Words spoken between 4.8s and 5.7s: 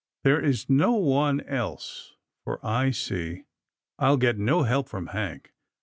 from Hank.